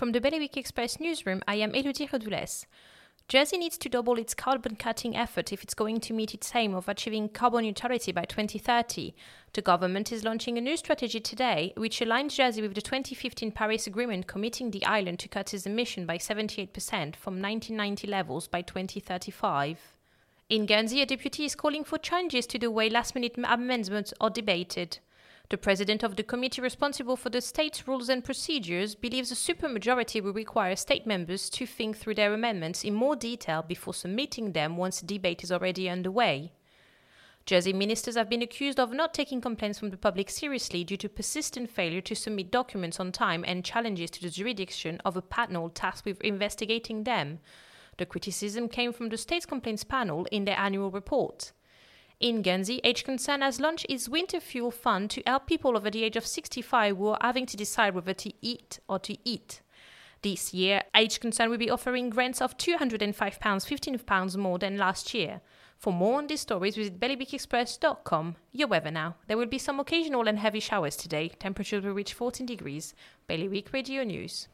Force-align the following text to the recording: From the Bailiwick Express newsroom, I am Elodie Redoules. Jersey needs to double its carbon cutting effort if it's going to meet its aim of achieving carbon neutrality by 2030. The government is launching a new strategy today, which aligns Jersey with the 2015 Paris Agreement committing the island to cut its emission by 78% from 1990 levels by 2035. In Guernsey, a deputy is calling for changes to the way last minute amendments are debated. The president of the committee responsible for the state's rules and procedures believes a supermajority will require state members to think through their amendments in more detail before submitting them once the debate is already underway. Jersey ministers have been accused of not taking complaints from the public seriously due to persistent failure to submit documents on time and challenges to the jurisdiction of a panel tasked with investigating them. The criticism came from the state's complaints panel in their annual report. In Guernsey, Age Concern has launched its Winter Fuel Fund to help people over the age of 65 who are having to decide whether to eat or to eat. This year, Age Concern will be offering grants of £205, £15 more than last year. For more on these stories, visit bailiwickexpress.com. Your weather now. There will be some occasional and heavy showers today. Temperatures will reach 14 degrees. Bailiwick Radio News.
From 0.00 0.12
the 0.12 0.20
Bailiwick 0.22 0.56
Express 0.56 0.98
newsroom, 0.98 1.42
I 1.46 1.56
am 1.56 1.74
Elodie 1.74 2.08
Redoules. 2.10 2.64
Jersey 3.28 3.58
needs 3.58 3.76
to 3.76 3.90
double 3.90 4.18
its 4.18 4.32
carbon 4.32 4.76
cutting 4.76 5.14
effort 5.14 5.52
if 5.52 5.62
it's 5.62 5.74
going 5.74 6.00
to 6.00 6.14
meet 6.14 6.32
its 6.32 6.50
aim 6.54 6.74
of 6.74 6.88
achieving 6.88 7.28
carbon 7.28 7.64
neutrality 7.64 8.10
by 8.10 8.24
2030. 8.24 9.14
The 9.52 9.60
government 9.60 10.10
is 10.10 10.24
launching 10.24 10.56
a 10.56 10.62
new 10.62 10.78
strategy 10.78 11.20
today, 11.20 11.74
which 11.76 12.00
aligns 12.00 12.36
Jersey 12.36 12.62
with 12.62 12.72
the 12.72 12.80
2015 12.80 13.52
Paris 13.52 13.86
Agreement 13.86 14.26
committing 14.26 14.70
the 14.70 14.86
island 14.86 15.18
to 15.18 15.28
cut 15.28 15.52
its 15.52 15.66
emission 15.66 16.06
by 16.06 16.16
78% 16.16 16.70
from 17.14 17.34
1990 17.34 18.06
levels 18.06 18.48
by 18.48 18.62
2035. 18.62 19.98
In 20.48 20.64
Guernsey, 20.64 21.02
a 21.02 21.04
deputy 21.04 21.44
is 21.44 21.54
calling 21.54 21.84
for 21.84 21.98
changes 21.98 22.46
to 22.46 22.58
the 22.58 22.70
way 22.70 22.88
last 22.88 23.14
minute 23.14 23.36
amendments 23.36 24.14
are 24.18 24.30
debated. 24.30 24.98
The 25.50 25.58
president 25.58 26.04
of 26.04 26.14
the 26.14 26.22
committee 26.22 26.62
responsible 26.62 27.16
for 27.16 27.28
the 27.28 27.40
state's 27.40 27.88
rules 27.88 28.08
and 28.08 28.24
procedures 28.24 28.94
believes 28.94 29.32
a 29.32 29.34
supermajority 29.34 30.22
will 30.22 30.32
require 30.32 30.76
state 30.76 31.08
members 31.08 31.50
to 31.50 31.66
think 31.66 31.96
through 31.96 32.14
their 32.14 32.32
amendments 32.32 32.84
in 32.84 32.94
more 32.94 33.16
detail 33.16 33.60
before 33.60 33.92
submitting 33.92 34.52
them 34.52 34.76
once 34.76 35.00
the 35.00 35.06
debate 35.06 35.42
is 35.42 35.50
already 35.50 35.88
underway. 35.88 36.52
Jersey 37.46 37.72
ministers 37.72 38.14
have 38.14 38.30
been 38.30 38.42
accused 38.42 38.78
of 38.78 38.92
not 38.92 39.12
taking 39.12 39.40
complaints 39.40 39.80
from 39.80 39.90
the 39.90 39.96
public 39.96 40.30
seriously 40.30 40.84
due 40.84 40.96
to 40.98 41.08
persistent 41.08 41.68
failure 41.68 42.00
to 42.02 42.14
submit 42.14 42.52
documents 42.52 43.00
on 43.00 43.10
time 43.10 43.44
and 43.44 43.64
challenges 43.64 44.12
to 44.12 44.22
the 44.22 44.30
jurisdiction 44.30 45.00
of 45.04 45.16
a 45.16 45.22
panel 45.22 45.68
tasked 45.68 46.06
with 46.06 46.20
investigating 46.20 47.02
them. 47.02 47.40
The 47.96 48.06
criticism 48.06 48.68
came 48.68 48.92
from 48.92 49.08
the 49.08 49.16
state's 49.16 49.46
complaints 49.46 49.82
panel 49.82 50.26
in 50.30 50.44
their 50.44 50.58
annual 50.58 50.92
report. 50.92 51.50
In 52.20 52.42
Guernsey, 52.42 52.82
Age 52.84 53.04
Concern 53.04 53.40
has 53.40 53.60
launched 53.60 53.86
its 53.88 54.06
Winter 54.06 54.40
Fuel 54.40 54.70
Fund 54.70 55.08
to 55.08 55.22
help 55.26 55.46
people 55.46 55.74
over 55.74 55.88
the 55.88 56.04
age 56.04 56.16
of 56.16 56.26
65 56.26 56.98
who 56.98 57.08
are 57.08 57.18
having 57.22 57.46
to 57.46 57.56
decide 57.56 57.94
whether 57.94 58.12
to 58.12 58.30
eat 58.42 58.78
or 58.90 58.98
to 58.98 59.16
eat. 59.24 59.62
This 60.20 60.52
year, 60.52 60.82
Age 60.94 61.18
Concern 61.18 61.48
will 61.48 61.56
be 61.56 61.70
offering 61.70 62.10
grants 62.10 62.42
of 62.42 62.58
£205, 62.58 63.14
£15 63.14 64.36
more 64.36 64.58
than 64.58 64.76
last 64.76 65.14
year. 65.14 65.40
For 65.78 65.94
more 65.94 66.18
on 66.18 66.26
these 66.26 66.42
stories, 66.42 66.76
visit 66.76 67.00
bailiwickexpress.com. 67.00 68.36
Your 68.52 68.68
weather 68.68 68.90
now. 68.90 69.16
There 69.26 69.38
will 69.38 69.46
be 69.46 69.56
some 69.56 69.80
occasional 69.80 70.28
and 70.28 70.38
heavy 70.38 70.60
showers 70.60 70.96
today. 70.96 71.30
Temperatures 71.30 71.82
will 71.82 71.94
reach 71.94 72.12
14 72.12 72.44
degrees. 72.44 72.92
Bailiwick 73.28 73.72
Radio 73.72 74.04
News. 74.04 74.48